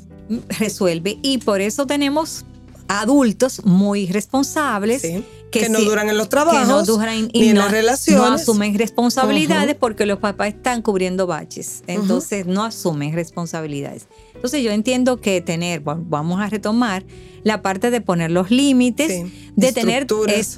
[0.58, 1.18] Resuelve.
[1.22, 2.44] Y por eso tenemos
[2.88, 5.02] adultos muy responsables.
[5.50, 8.28] Que, no duran en los trabajos, que no duran y no, en las relaciones.
[8.28, 11.82] No asumen responsabilidades porque los papás están cubriendo baches.
[11.86, 14.06] Entonces no asumen responsabilidades.
[14.34, 17.06] Entonces yo entiendo que tener, vamos a retomar
[17.42, 20.06] la parte de poner los límites, de tener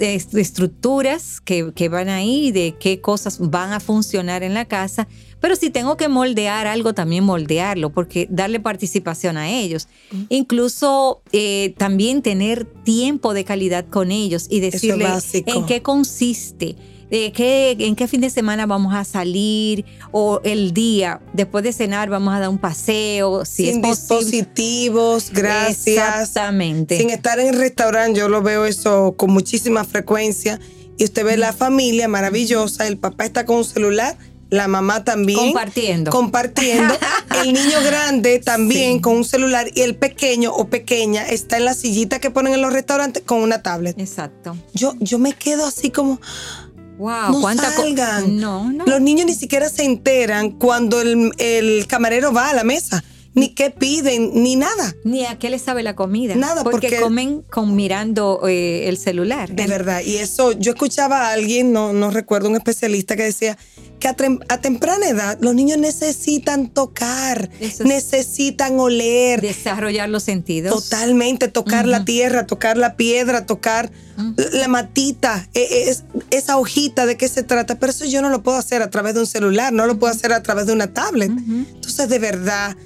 [0.01, 5.07] estructuras que, que van ahí, de qué cosas van a funcionar en la casa
[5.41, 9.89] pero si tengo que moldear algo, también moldearlo, porque darle participación a ellos.
[10.29, 16.77] Incluso eh, también tener tiempo de calidad con ellos y decirles en qué consiste.
[17.09, 21.23] De qué, en qué fin de semana vamos a salir o el día.
[21.33, 25.97] Después de cenar vamos a dar un paseo si sin dispositivos gracias.
[25.97, 26.99] Exactamente.
[26.99, 30.61] Sin estar en el restaurante yo lo veo eso con muchísima frecuencia.
[30.99, 34.19] Y usted ve la familia maravillosa el papá está con un celular
[34.51, 35.39] la mamá también.
[35.39, 36.11] Compartiendo.
[36.11, 36.95] Compartiendo.
[37.43, 41.75] el niño grande también con un celular y el pequeño o pequeña está en la
[41.75, 43.99] sillita que ponen en los restaurantes con una tablet.
[43.99, 44.57] Exacto.
[44.75, 46.21] Yo, yo me quedo así como...
[46.99, 48.39] Wow, no salgan.
[48.41, 48.85] No, no.
[48.85, 53.05] Los niños ni siquiera se enteran cuando el, el camarero va a la mesa
[53.39, 54.95] ni qué piden, ni nada.
[55.05, 56.35] Ni a qué les sabe la comida.
[56.35, 59.51] Nada, porque, comen con mirando eh, el celular.
[59.51, 63.57] De verdad, y eso, yo escuchaba a alguien, no, no recuerdo, un especialista que decía
[63.99, 64.15] que a,
[64.61, 67.51] temprana edad los niños necesitan tocar,
[67.85, 69.41] necesitan oler.
[69.41, 70.73] Desarrollar los sentidos.
[70.73, 73.91] Totalmente, tocar la tierra, tocar la piedra, tocar
[74.53, 77.79] la matita, e, e, es, esa hojita, de qué se trata.
[77.79, 80.13] Pero eso yo no lo puedo hacer a través de un celular, no lo puedo
[80.13, 81.31] hacer a través de una tablet.
[81.31, 82.77] Entonces, de verdad,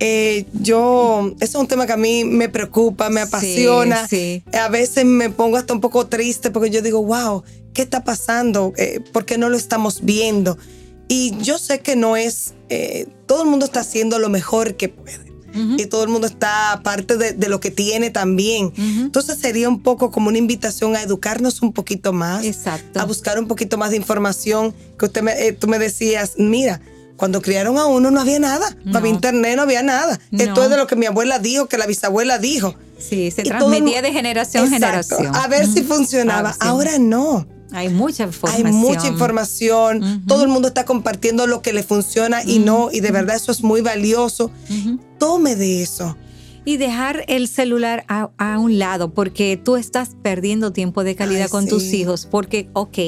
[0.00, 4.06] eh, yo, eso es un tema que a mí me preocupa, me apasiona.
[4.52, 7.42] A veces me pongo hasta un poco triste porque yo digo, wow,
[7.78, 8.72] ¿qué está pasando?
[8.76, 10.58] Eh, ¿Por qué no lo estamos viendo?
[11.06, 14.88] Y yo sé que no es, eh, todo el mundo está haciendo lo mejor que
[14.88, 15.28] puede.
[15.76, 18.72] Y todo el mundo está aparte de, lo que tiene también.
[18.76, 22.44] Entonces sería un poco como una invitación a educarnos un poquito más.
[22.44, 23.00] Exacto.
[23.00, 24.74] A buscar un poquito más de información.
[24.98, 26.80] Que usted me, tú me decías, mira,
[27.16, 30.20] cuando criaron a uno no había nada, no, había internet, no había nada.
[30.32, 32.74] Esto es de lo que mi abuela dijo, que la bisabuela dijo.
[32.98, 35.34] Sí, se transmitía de generación en generación.
[35.34, 36.54] A ver si funcionaba.
[36.60, 37.46] Ahora no.
[37.72, 38.66] Hay mucha información.
[38.66, 40.24] Hay mucha información.
[40.26, 42.90] Todo el mundo está compartiendo lo que le funciona y no.
[42.92, 44.50] Y de verdad eso es muy valioso.
[45.18, 46.16] Tome de eso.
[46.64, 51.66] Y dejar el celular a, un lado porque tú estás perdiendo tiempo de calidad con
[51.66, 52.26] tus hijos.
[52.30, 52.98] Porque, ok,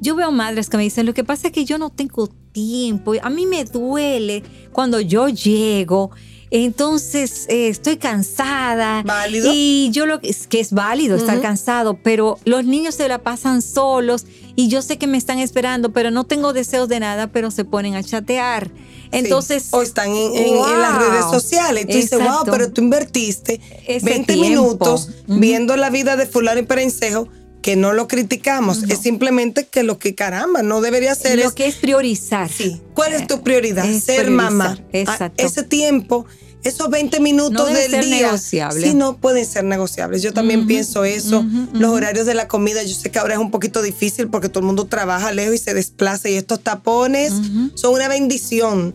[0.00, 3.14] yo veo madres que me dicen, lo que pasa es que yo no tengo tiempo,
[3.22, 6.10] a mí me duele cuando yo llego.
[6.54, 9.02] Entonces eh, estoy cansada.
[9.04, 9.50] ¿Válido?
[9.54, 13.22] Y yo lo que es que es válido estar cansado, pero los niños se la
[13.22, 17.28] pasan solos y yo sé que me están esperando, pero no tengo deseos de nada,
[17.28, 18.70] pero se ponen a chatear.
[19.12, 19.68] Entonces.
[19.70, 21.86] O están en, las redes sociales.
[21.86, 23.58] Tú dices, wow, pero tú invertiste
[24.02, 27.28] 20 minutos viendo la vida de fulano y perencejo
[27.62, 31.66] que no lo criticamos, es simplemente que lo que caramba no debería ser lo que
[31.66, 32.50] es priorizar.
[32.50, 32.80] Sí.
[32.94, 33.84] ¿Cuál es tu prioridad?
[34.00, 34.76] ser mamá.
[34.78, 35.42] Ah, Exacto.
[35.42, 36.26] ese tiempo,
[36.64, 40.22] esos 20 minutos no del ser día, sí no pueden ser negociables.
[40.22, 41.44] Yo también pienso eso.
[41.72, 44.60] Los horarios de la comida, yo sé que ahora es un poquito difícil porque todo
[44.60, 47.32] el mundo trabaja lejos y se desplaza y estos tapones
[47.74, 48.94] son una bendición.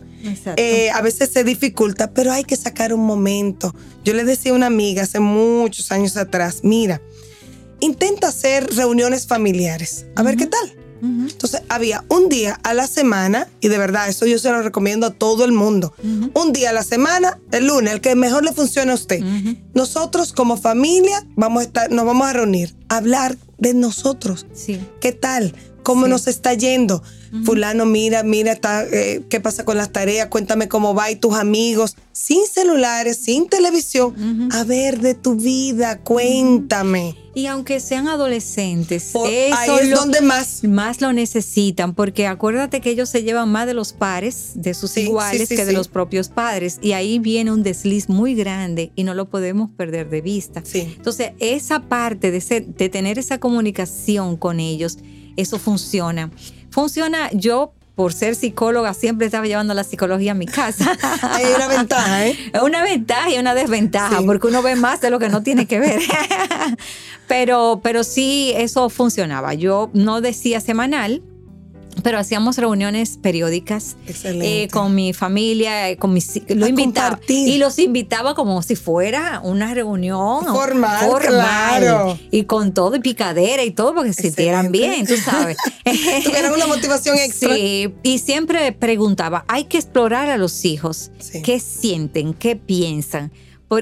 [0.56, 3.74] Eh, a veces se dificulta, pero hay que sacar un momento.
[4.04, 7.00] Yo le decía a una amiga hace muchos años atrás, mira,
[7.80, 10.06] intenta hacer reuniones familiares.
[10.16, 10.74] A ver qué tal.
[11.00, 15.06] Entonces había un día a la semana, y de verdad eso yo se lo recomiendo
[15.06, 15.94] a todo el mundo.
[16.34, 19.20] Un día a la semana, el lunes, el que mejor le funcione a usted.
[19.74, 24.46] Nosotros como familia vamos a estar, nos vamos a reunir, a hablar de nosotros.
[24.52, 24.80] Sí.
[25.00, 25.54] ¿Qué tal?
[25.84, 27.02] ¿Cómo nos está yendo?
[27.44, 31.34] Fulano, mira, mira, está, eh, qué pasa con las tareas, cuéntame cómo va y tus
[31.34, 37.16] amigos, sin celulares, sin televisión, a ver de tu vida, cuéntame.
[37.34, 42.90] Y aunque sean adolescentes, eso ahí es donde más más lo necesitan, porque acuérdate que
[42.90, 46.78] ellos se llevan más de los pares, de sus iguales, que de los propios padres,
[46.82, 50.64] y ahí viene un desliz muy grande y no lo podemos perder de vista.
[50.74, 52.40] Entonces, esa parte de,
[52.76, 54.98] de tener esa comunicación con ellos,
[55.36, 56.32] eso funciona.
[56.70, 60.96] Funciona, yo por ser psicóloga, siempre estaba llevando la psicología a mi casa.
[61.22, 62.38] Hay una ventaja, ¿eh?
[62.52, 65.66] Es una ventaja y una desventaja, porque uno ve más de lo que no tiene
[65.66, 66.00] que ver.
[67.26, 69.54] pero, pero sí, eso funcionaba.
[69.54, 71.22] Yo no decía semanal,
[72.02, 77.78] pero hacíamos reuniones periódicas eh, con mi familia, eh, con mis lo invitaba y los
[77.78, 83.94] invitaba como si fuera una reunión formal, formal y con todo y picadera y todo
[83.94, 85.56] porque se sintieran bien, tú sabes.
[86.24, 87.54] Tuvieran una motivación extra.
[87.54, 91.10] Sí, y siempre preguntaba, hay que explorar a los hijos,
[91.44, 93.32] qué sienten, qué piensan,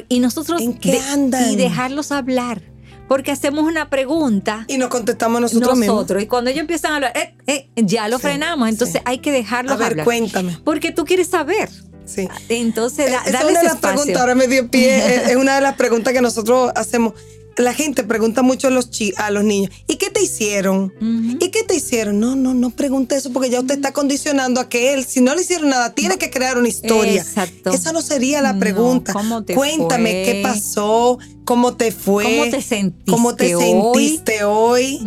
[0.09, 1.53] y nosotros ¿En qué andan?
[1.53, 2.63] y dejarlos hablar
[3.09, 4.65] porque hacemos una pregunta.
[4.69, 8.19] Y nos contestamos nosotros, nosotros Y cuando ellos empiezan a hablar, eh, eh, ya lo
[8.19, 8.69] frenamos.
[8.69, 10.59] Entonces hay que dejarlo a ver, cuéntame.
[10.65, 11.69] Porque tú quieres saber.
[12.05, 12.29] Sí.
[12.49, 15.75] Entonces, da, es una de las preguntas, ahora me dio pie, es una de las
[15.75, 17.15] preguntas que nosotros hacemos
[17.57, 20.93] la gente pregunta mucho a los, a los niños, ¿y qué te hicieron?
[21.41, 22.21] ¿Y qué te hicieron?
[22.21, 25.35] No, no, no pregunte eso porque ya usted está condicionando a que él, si no
[25.35, 27.23] le hicieron nada, tiene que crear una historia.
[27.23, 27.71] Exacto.
[27.71, 29.15] Esa no sería la pregunta.
[29.55, 35.01] Cuéntame qué pasó, cómo te fue, cómo te sentiste, cómo te sentiste hoy.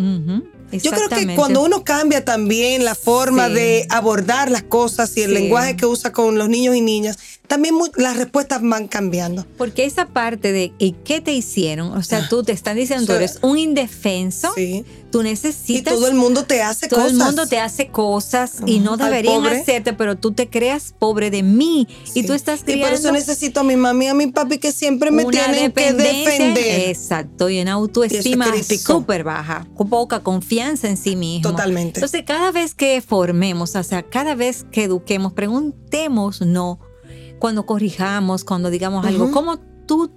[0.71, 5.33] Yo creo que cuando uno cambia también la forma de abordar las cosas y el
[5.33, 7.17] lenguaje que usa con los niños y niñas,
[7.49, 9.43] también las respuestas van cambiando.
[9.57, 11.97] Porque esa parte de ¿y qué te hicieron?
[11.97, 14.85] O sea, tú te están diciendo, tú eres un indefenso, sí.
[15.11, 15.93] tú necesitas...
[15.93, 17.07] Y todo el mundo te hace cosas.
[17.07, 21.31] Todo el mundo te hace cosas y no deberían hacerte, pero tú te creas pobre
[21.31, 22.85] de mí y tú estás criando...
[22.85, 25.71] Y por eso necesito a mi mami y a mi papi que siempre me tienen
[25.71, 26.89] que defender.
[26.89, 31.49] Exacto, y en autoestima súper baja, con poca confianza en sí mismo.
[31.49, 31.99] Totalmente.
[31.99, 36.79] Entonces, cada vez que formemos, o sea, cada vez que eduquemos, preguntemos no
[37.39, 40.11] cuando corrijamos, cuando digamos algo, ¿cómo tú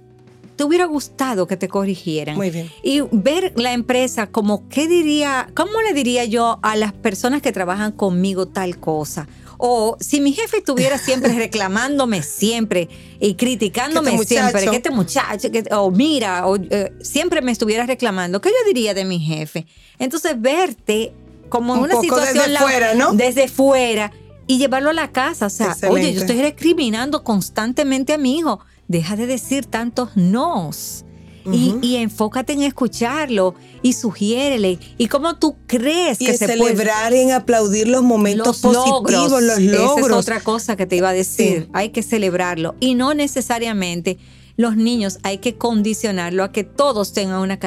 [0.55, 2.35] te hubiera gustado que te corrigieran?
[2.35, 2.69] Muy bien.
[2.83, 7.51] Y ver la empresa como, ¿qué diría, cómo le diría yo a las personas que
[7.51, 9.27] trabajan conmigo tal cosa?
[9.57, 15.47] O si mi jefe estuviera siempre reclamándome siempre y criticándome este siempre, que este muchacho,
[15.71, 19.65] o mira, o eh, siempre me estuviera reclamando, ¿qué yo diría de mi jefe?
[19.99, 21.13] Entonces, verte
[21.49, 23.13] como en una situación desde fuera, ¿no?
[23.13, 24.11] Desde fuera
[24.47, 25.47] y llevarlo a la casa.
[25.47, 28.59] O sea, oye, yo estoy recriminando constantemente a mi hijo.
[28.87, 31.05] Deja de decir tantos nos.
[31.45, 34.79] y, enfócate en escucharlo y sugiérele.
[34.97, 39.97] Y cómo tú crees que se celebrar y en aplaudir los momentos positivos, los logros.
[39.97, 41.69] Esa es otra cosa que te iba a decir.
[41.73, 42.75] Hay que celebrarlo.
[42.79, 44.17] Y no necesariamente
[44.55, 47.59] los niños hay que condicionarlo a que todos tengan una,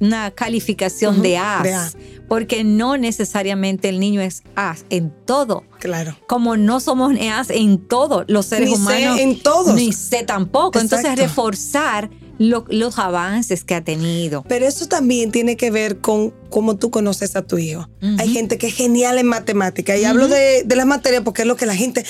[0.00, 1.96] una calificación de, as,
[2.28, 5.64] porque no necesariamente el niño es as en todo.
[5.78, 6.16] Claro.
[6.26, 9.18] Como no somos as en todo, los seres humanos.
[9.18, 9.74] en todos.
[9.74, 10.78] Ni sé tampoco.
[10.78, 14.44] Entonces, reforzar los avances que ha tenido.
[14.48, 17.88] Pero eso también tiene que ver con cómo tú conoces a tu hijo.
[18.18, 21.48] Hay gente que es genial en matemática y hablo de, de, las materias porque es
[21.48, 22.04] lo que la gente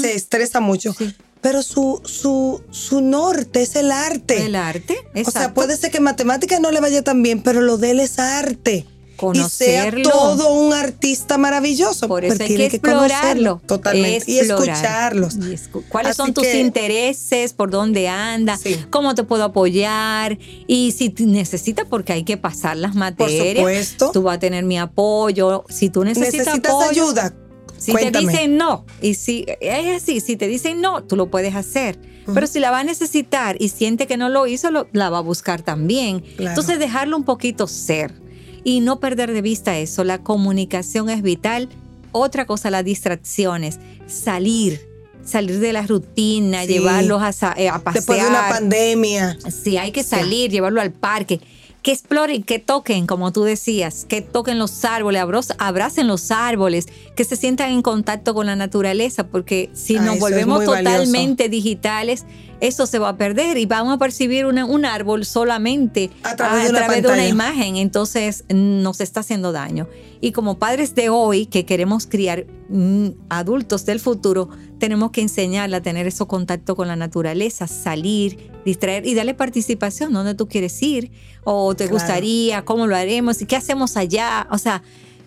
[0.00, 0.94] se estresa mucho.
[0.94, 4.44] Sí pero su, su, su norte es el arte.
[4.44, 5.28] El arte, exacto.
[5.28, 7.92] O sea, puede ser que en matemáticas no le vaya tan bien, pero lo de
[7.92, 8.86] él es arte.
[9.18, 10.00] Conocerlo.
[10.00, 12.06] Y sea todo un artista maravilloso.
[12.06, 13.60] Por eso hay que, explorarlo.
[13.66, 14.30] totalmente.
[14.30, 15.36] Y escucharlos.
[15.88, 17.52] ¿Cuáles son tus intereses?
[17.52, 18.60] ¿Por dónde andas?
[18.90, 20.38] ¿Cómo te puedo apoyar?
[20.68, 23.28] Y si necesitas, porque hay que pasar las materias.
[23.28, 24.10] Por supuesto.
[24.12, 25.64] Tú vas a tener mi apoyo.
[25.68, 27.34] Si tú necesitas, necesitas ayuda,
[27.78, 31.54] si te dicen no, y si es así, si te dicen no, tú lo puedes
[31.54, 31.98] hacer.
[32.34, 35.22] Pero si la va a necesitar y siente que no lo hizo, la va a
[35.22, 36.22] buscar también.
[36.38, 38.12] Entonces dejarlo un poquito ser
[38.64, 40.04] y no perder de vista eso.
[40.04, 41.70] La comunicación es vital.
[42.12, 44.86] Otra cosa, las distracciones, salir
[45.24, 47.94] salir de la rutina, llevarlos a, eh, a, pasear.
[47.94, 49.38] Después de una pandemia.
[49.50, 51.40] Sí, hay que salir, llevarlo al parque
[51.82, 55.22] que exploren, que toquen, como tú decías, que toquen los árboles,
[55.58, 60.18] abracen los árboles, que se sientan en contacto con la naturaleza, porque si ah, nos
[60.18, 62.24] volvemos totalmente digitales,
[62.60, 67.08] eso se va a perder y vamos a percibir un árbol solamente a través, de,
[67.08, 69.88] una imagen, entonces nos está haciendo daño.
[70.20, 75.76] Y como padres de hoy que queremos criar mm, adultos del futuro, tenemos que enseñarle
[75.76, 80.80] a tener ese contacto con la naturaleza, salir, distraer y darle participación, dónde tú quieres
[80.82, 81.10] ir
[81.44, 84.82] o te gustaría, cómo lo haremos y qué hacemos allá, o sea,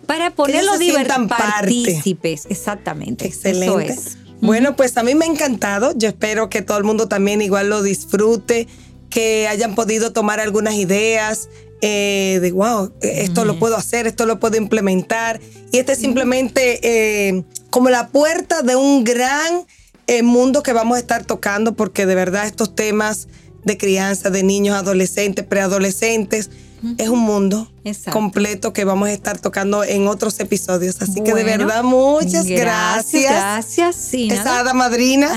[0.06, 3.26] para ponerlo divertido, partícipes, exactamente.
[3.26, 3.64] Excelente.
[3.66, 4.18] Eso es.
[4.42, 5.92] Bueno, pues a mí me ha encantado.
[5.96, 8.66] Yo espero que todo el mundo también igual lo disfrute,
[9.08, 11.48] que hayan podido tomar algunas ideas
[11.80, 15.40] eh, de, wow, esto lo puedo hacer, esto lo puedo implementar.
[15.70, 19.64] Y este es simplemente eh, como la puerta de un gran
[20.08, 23.28] eh, mundo que vamos a estar tocando, porque de verdad estos temas
[23.62, 26.50] de crianza de niños, adolescentes, preadolescentes,
[26.98, 27.70] es un mundo
[28.12, 31.00] completo que vamos a estar tocando en otros episodios.
[31.00, 33.32] Así que de verdad, muchas gracias.
[33.32, 34.28] Gracias, sí.
[34.30, 35.28] Esa hada madrina.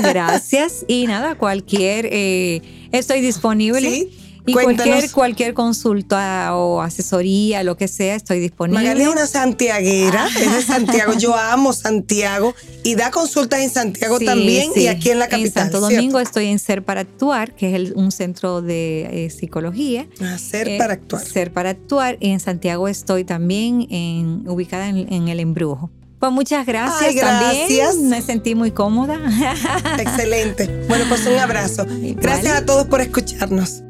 [0.02, 0.84] gracias.
[0.88, 3.90] Y nada, cualquier, eh, estoy disponible.
[3.90, 4.23] ¿Sí?
[4.46, 8.82] Y cualquier, cualquier consulta o asesoría, lo que sea, estoy disponible.
[8.82, 11.14] Magali es una santiaguera, es de Santiago.
[11.14, 15.46] Yo amo Santiago y da consultas en Santiago también y aquí en la capital.
[15.46, 20.06] En Santo Domingo estoy en Ser para Actuar, que es un centro de eh, psicología.
[20.20, 21.24] Ah, Ser eh, para Actuar.
[21.24, 22.18] Ser para Actuar.
[22.20, 25.90] Y en Santiago estoy también en, ubicada en, el Embrujo.
[26.18, 27.92] Pues muchas gracias, gracias.
[27.92, 28.08] también.
[28.10, 29.18] Me sentí muy cómoda.
[29.98, 30.84] Excelente.
[30.88, 31.86] Bueno, pues un abrazo.
[32.16, 33.82] Gracias a todos por escucharnos.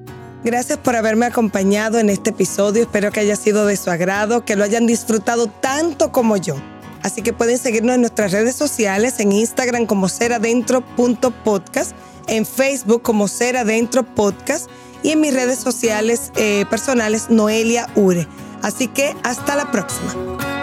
[0.44, 2.82] Gracias por haberme acompañado en este episodio.
[2.82, 6.56] Espero que haya sido de su agrado, que lo hayan disfrutado tanto como yo.
[7.02, 11.92] Así que pueden seguirnos en nuestras redes sociales, en Instagram como seradentro.podcast,
[12.26, 14.68] en Facebook como Seradentro Podcast
[15.02, 18.28] y en mis redes sociales eh, personales Noelia Ure.
[18.62, 20.53] Así que hasta la próxima.